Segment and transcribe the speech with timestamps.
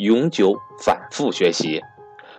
[0.00, 1.78] 永久反复学习，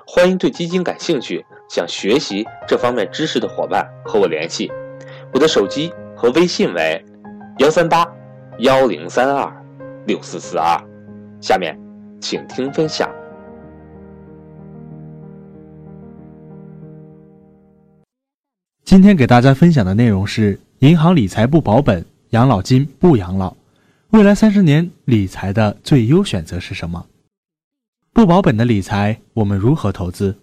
[0.07, 4.71] 欢迎对基金感兴趣、想学习这方面知识的伙伴和我联系。
[5.31, 7.05] 我的手机和微信为
[7.59, 8.03] 幺三八
[8.61, 9.63] 幺零三二
[10.07, 10.75] 六四四二。
[11.39, 11.79] 下面，
[12.19, 13.07] 请听分享。
[18.83, 23.55] 今天给大家分享的内容是：银行理财不保本，养老金不养老。
[24.09, 27.05] 未来三十年理财的最优选择是什么？
[28.13, 30.37] 不保本的理财，我们如何投资？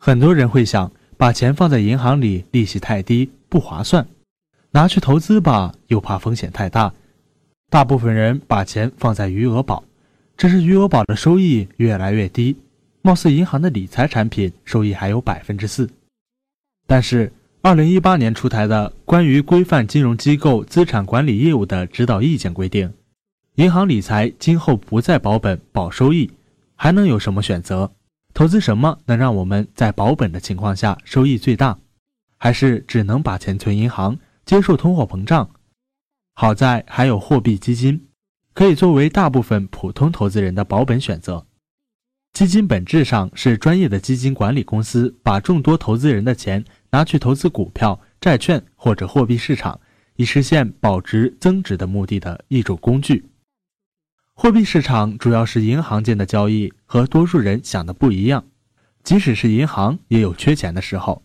[0.00, 4.04] 很多人会想，把钱放在银行里，利息太低，不划算；
[4.72, 6.92] 拿去投资吧，又怕风险太大。
[7.70, 9.84] 大部分人把钱放在余额宝，
[10.36, 12.56] 只是余额宝的收益越来越低，
[13.00, 15.88] 貌似银行的理财产品收益还有百分之四。
[16.88, 22.92] 但是，二零一八年出台的《关于规范金融机构资产管理业务的指导意见》规定，
[23.54, 26.28] 银行理财今后不再保本保收益。
[26.82, 27.94] 还能有什么选择？
[28.34, 31.78] 投资什么能让我们在保本的情况下收益最大？
[32.38, 35.48] 还是只能把钱存银行，接受通货膨胀？
[36.34, 38.08] 好在还有货币基金，
[38.52, 41.46] 可以作为大部分普通投资人的保本选择。
[42.32, 49.78] 基金本质上是专业的基金管理公司把众多投资人的钱拿去投资股票、债券或者货币市场，
[50.16, 53.24] 以实现保值增值的目的的一种工具。
[54.34, 58.44] 货币市场主要是银行间的交易，和多数人想的不一样。
[59.04, 61.22] 即使是银行，也有缺钱的时候，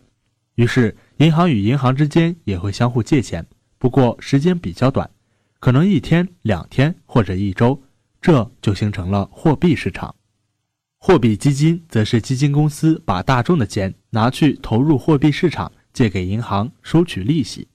[0.54, 3.44] 于是银行与银行之间也会相互借钱，
[3.78, 5.10] 不过时间比较短，
[5.58, 7.82] 可能一天、两天或者一周，
[8.20, 10.14] 这就形成了货币市场。
[10.98, 17.68] 货币基金则是基金公司把大众的钱拿去投入货币市场，借给银行收取利息。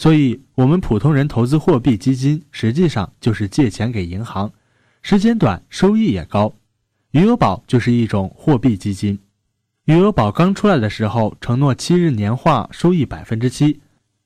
[0.00, 4.50] 所以，我们普通人投资货币基金，实际上就是借钱给银行，
[5.02, 6.54] 时间短，收益也高。
[7.10, 9.18] 余额宝就是一种货币基金。
[9.84, 13.78] 余额宝刚出来的时候，承诺七日年化收益百分之七，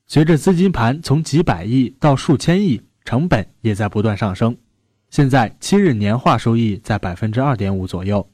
[0.07, 4.55] 随着资金盘从几百亿到数千亿，成本也在不断上升。
[5.09, 8.25] 现在七日年化收益在百分之二点五左右。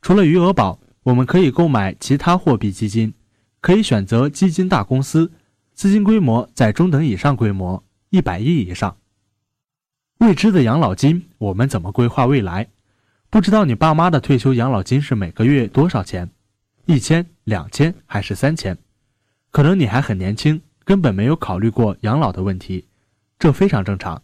[0.00, 3.12] 除了余额宝，我们可以购买其他货币基金，
[3.60, 5.30] 可以选择基金大公司。
[5.82, 8.98] 资金规模在中等以上规模，一百亿以上。
[10.18, 12.68] 未知的养老金，我们怎么规划未来？
[13.30, 16.30] 不知道你爸妈的退休养老金是每个月多少钱？
[16.86, 18.78] 一千、两千还是三千？
[19.50, 22.86] 可能你还很年轻，根本没有考虑过养老的问题，
[23.40, 24.22] 这非常正常。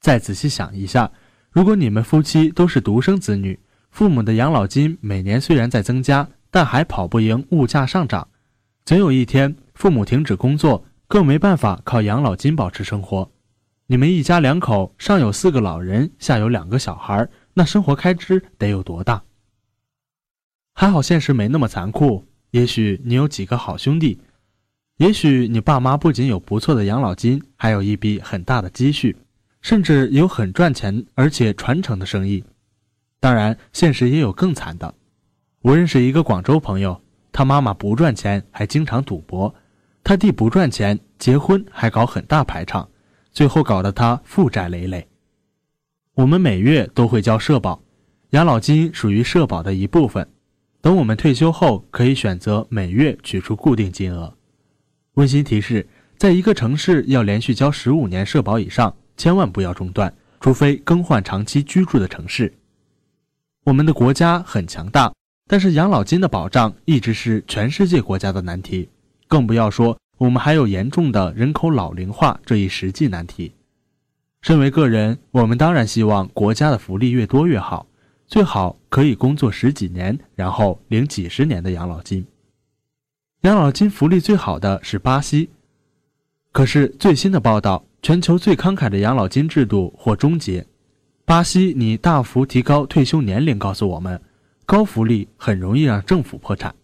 [0.00, 1.12] 再仔细想一下，
[1.50, 3.60] 如果你们夫妻都是独生子女，
[3.90, 8.26] 父母的养老金每年虽然在增加，但还跑不赢物价上涨，
[8.86, 9.54] 总有一天。
[9.74, 13.30] 父母停止工作，更没办法靠养老金保持生活。
[13.86, 19.22] 你们一家两口，上有四个老人，下有两个小孩，那生活开支得有多大？
[20.72, 22.26] 还好现实没那么残酷。
[22.50, 24.20] 也许你有几个好兄弟，
[24.96, 29.16] 也许你爸妈不仅有不错的养老金，还有一笔很大的积蓄，
[29.60, 32.44] 甚至有很赚钱而且传承的生意。
[33.20, 34.94] 当然，现实也有更惨的。
[35.60, 37.00] 我认识一个广州朋友，
[37.32, 39.54] 他妈妈不赚钱，还经常赌博。
[40.04, 42.86] 他弟不赚钱，结婚还搞很大排场，
[43.32, 45.08] 最后搞得他负债累累。
[46.12, 47.82] 我们每月都会交社保，
[48.30, 50.28] 养老金属于社保的一部分。
[50.82, 54.30] 等我们退休后，可以选择每月取出固定金额。
[55.14, 55.88] 温馨提示：
[56.18, 62.52] 在一个城市要连续交十五年社保以上，千万不要中断，除非更换长期居住的城市。
[63.64, 65.10] 我们的国家很强大，
[65.48, 68.90] 但是养老金的保障一直是全世界国家的难题。
[69.28, 73.52] 更不要说，我们还有严重的人口老龄化这一实际难题。
[74.42, 77.86] 身为个人，我们当然希望国家的福利越多越好，
[78.26, 82.26] 最好可以工作十几年，然后领几十年的养老金。
[83.40, 85.48] 养老金福利最好的是巴西，
[86.52, 90.66] 可是最新的报道，全球最慷慨的养老金制度或终结。
[91.24, 94.20] 巴西拟大幅提高退休年龄，告诉我们，
[94.66, 96.74] 高福利很容易让政府破产。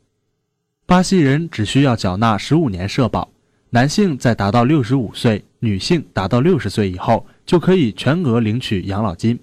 [0.90, 3.30] 巴西人只需要缴纳十五年社保，
[3.70, 9.38] 男性在达到六十五岁，女性达到六十岁以后就可以全额领取养老金。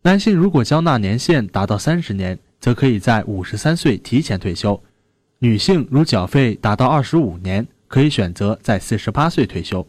[0.00, 4.80] 男性如果交纳年限达到三十年，则可以在五十三岁提前退休；
[5.40, 9.86] 女性如缴费达到二十五年，可以选择在四十八岁退休。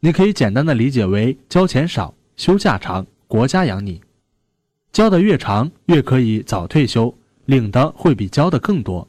[0.00, 4.00] 你可以简单的理解为交钱少、休假长，国家养你。
[4.90, 7.14] 交的越长，越可以早退休，
[7.44, 9.06] 领的会比交的更多。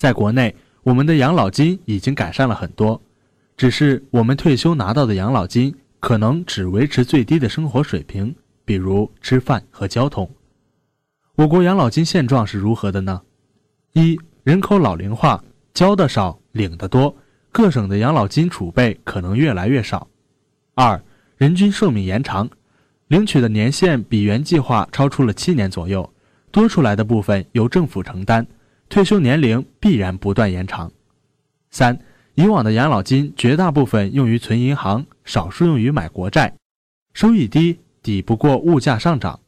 [0.00, 2.98] 在国内，我们的养老金已经改善了很多，
[3.54, 10.26] 只是我们退休拿到的养老金可能只维持最低的生活水平，比如吃饭和交通。
[11.34, 13.20] 我国养老金现状是如何的呢？
[13.92, 15.44] 一、人口老龄化，
[15.74, 17.14] 交的少，领的多。
[17.52, 20.08] 各省的养老金储备可能越来越少。
[20.74, 20.98] 二，
[21.36, 22.48] 人均寿命延长，
[23.08, 26.10] 领取的年限比原计划超出了七年左右，
[26.50, 28.46] 多出来的部分由政府承担，
[28.90, 30.90] 退休年龄必然不断延长。
[31.70, 31.96] 三，
[32.34, 36.52] 以往的养老金绝大部分用于存银行，少数用于买国债，
[37.14, 39.38] 收益低，抵不过物价上涨。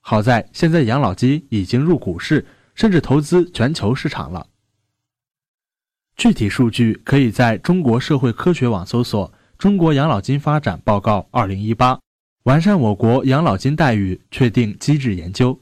[0.00, 2.44] 好在现在养老金已经入股市，
[2.74, 4.48] 甚至投资全球市场了。
[6.16, 11.94] 具体数据可以在中国社会科学网搜索《中国养老金发展报告（二零一八）》，
[12.42, 15.60] 完善我国养老金待遇确定机制研究，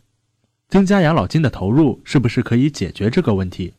[0.68, 3.72] 增加养老金的投入，是不是可以解决这个问题？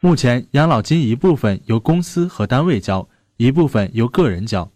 [0.00, 4.68] 目前，养老金一部分由公司和单位交，一部分由个人交。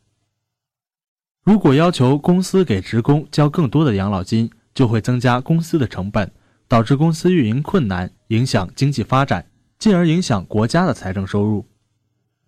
[1.43, 6.31] 如果要求公司给职工交更多的养老金，就会增加公司的成本，
[6.69, 9.47] 导致公司运营困难，影响经济发展。
[9.79, 11.67] 进而影响国家的财政收入。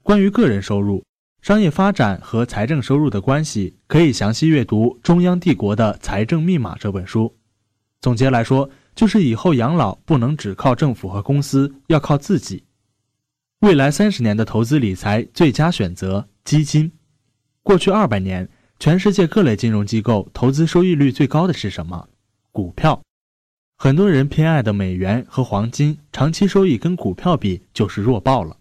[0.03, 1.05] 关于个人收入、
[1.43, 7.38] 商业发展和财政收入的关系，可以详细阅读《中央帝国的财政密码》这本书。
[8.01, 12.63] 总结来说，就是以后养老不能只靠政府和公司，要靠自己。
[13.61, 16.91] 未来三十年的投资理财最佳选择基金。
[17.65, 18.49] 过去二百年，
[18.79, 22.09] 全世界各类金融机构投资收益率最高的是什么？
[22.53, 23.01] 股票。
[23.77, 28.57] 很多人偏爱的美元和黄金，长期收益跟股票比就是弱爆了。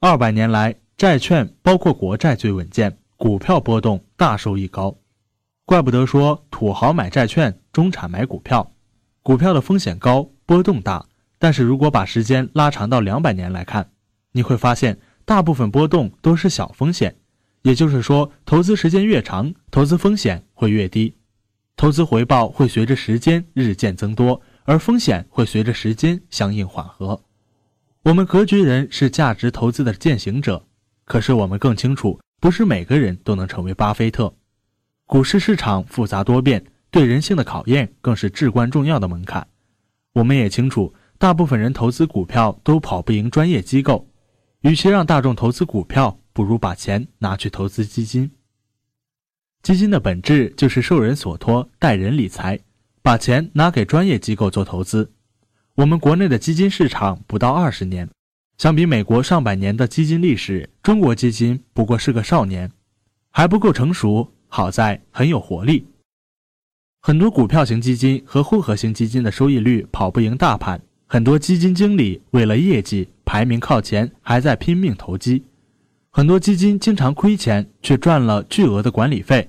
[0.00, 4.96] 二百年来，债券包括国债最稳健，股票波动大，收益高。
[5.72, 8.74] 怪不得说土豪买债券，中产买股票。
[9.22, 11.06] 股票的风险高，波动大，
[11.38, 13.90] 但是如果把时间拉长到两百年来看，
[14.32, 17.16] 你会发现大部分波动都是小风险。
[17.62, 21.16] 也就是说，投资时间越长，投资风险会越低。
[21.74, 27.18] 投资回报会随着时间日渐增多，而风险会随着时间相应缓和。
[28.02, 30.66] 我们格局人是价值投资的践行者，
[31.06, 34.34] 可是我们更清楚，不是每个人都能成为巴菲特。
[35.12, 39.46] 股市市场复杂多变，对人性的考验更是至关重要的门槛。
[40.14, 44.08] 我们也清楚，大部分人投资股票都跑不赢专业机构，
[44.62, 48.30] 与其让大众投资股票，不如把钱拿去投资基金。
[49.62, 52.58] 基金的本质就是受人所托，代人理财，
[53.02, 55.12] 把钱拿给专业机构做投资。
[55.74, 58.08] 我们国内的基金市场不到二十年，
[58.56, 62.72] 相比美国上百年的基金历史，中国基金不过是个少年，
[63.30, 64.32] 还不够成熟。
[64.54, 65.86] 好在很有活力。
[67.00, 75.42] 很多股票型基金和混合型基金的收益率跑不赢大盘，很多基金经理为了业绩排名靠前，还在拼命投机。
[76.10, 79.48] 很多基金经常亏钱，却赚了巨额的管理费，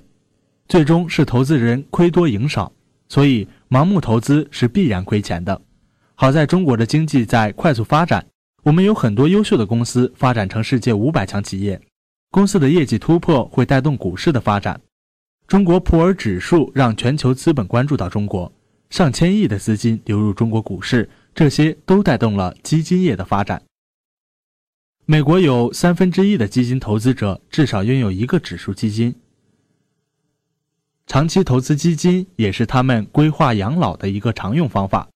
[0.70, 2.72] 最终是投资人亏多赢少。
[3.10, 5.62] 所以，盲目投资是必然亏钱的。
[6.16, 8.26] 好在中国的经济在快速发展，
[8.64, 11.82] 我们有很多优秀的公司发展成世界五百强企业，
[12.32, 14.80] 公司的业绩突破会带动股市的发展。
[15.48, 18.52] 中国普尔指数让全球资本关注到中国，
[18.90, 23.62] 上千亿的资金流入中国股市，这些都带动了基金业的发展。
[25.06, 29.14] 美国有三分之一的基金投资者至少拥有一个指数基金，
[31.06, 35.10] 长期投资基金也是他们规划养老的一个常用方法。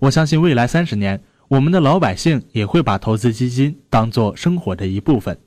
[0.00, 5.38] 我相信未来三十年，我们的老百姓也会把投资基金当做生活的一部分，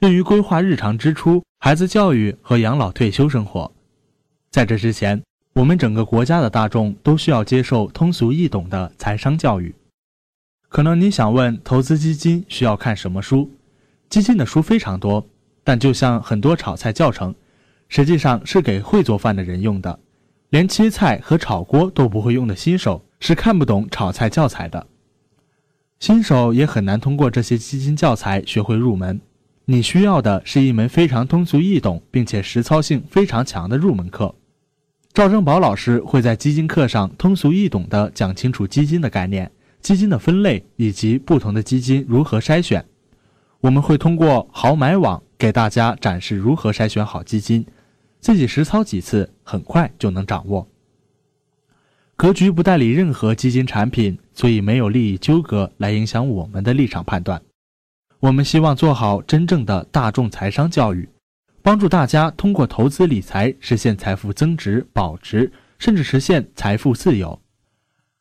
[0.00, 3.72] 用于规划日常支出、孩子教育和养老退休生活。
[4.50, 5.22] 在这之前，
[5.54, 9.74] 我们整个国家的大众都需要接受通俗易懂的财商教育。
[10.68, 13.50] 可能你想问，投资基金需要看什么书？
[14.10, 15.26] 基金的书非常多，
[15.64, 17.34] 但就像很多炒菜教程，
[17.88, 19.98] 实际上是给会做饭的人用的。
[20.50, 24.86] 连切菜和炒锅都不会用的新手是看不懂炒菜教材的。
[25.98, 29.18] 新手也很难通过这些基金教材学会入门。
[29.68, 34.32] 你需要的是一门非常通俗易懂，并且实操性非常强的入门课。
[35.12, 39.50] 赵正宝老师会在基金课上通俗易懂地讲清楚基金的概念。
[39.80, 42.84] 基金的分类以及不同的基金如何筛选，
[43.60, 47.66] 我们会通过好买网给大家展示如何筛选好基金，
[48.20, 50.68] 自己实操几次，很快就能掌握。
[52.16, 57.42] 格局不代理任何基金产品，所以没有利益纠葛来影响我们的立场判断。
[58.20, 61.06] 我们希望做好真正的大众财商教育，
[61.60, 67.38] 帮助大家通过投资理财实现财富增值、保值，甚至实现财富自由。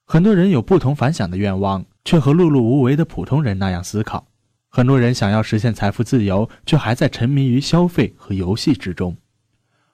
[0.03, 4.27] 很多人有不同凡响的愿望，却和碌碌无为的普通人那样思考。
[4.69, 9.15] 很多人想要实现财富自由，却还在沉迷于消费和游戏之中。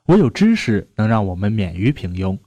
[0.08, 2.38] 唯有知识能让我们免于平庸。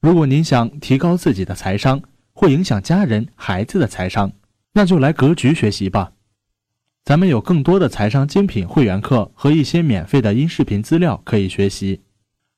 [0.00, 2.02] 如果您想提高自己的财商，
[2.34, 4.30] 或影响家人、孩子的财商，
[4.74, 6.12] 那就来格局学习吧。
[7.04, 12.02] 咱们有更多的财商精品会员课和一些免费的音视频资料可以学习。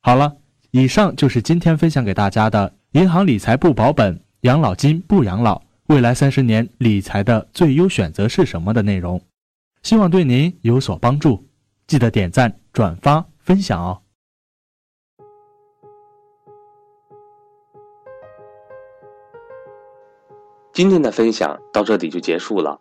[0.01, 0.37] 好了，
[0.73, 9.23] 以上就是今天分享给大家的银行理财不保本，养老金不养老，未来三十年理财的最优选择是什么的内容，
[9.83, 11.47] 希望对您有所帮助。
[11.87, 14.01] 记得点赞、转发、分享哦。
[20.75, 22.81] 今天的分享到这里就结束了。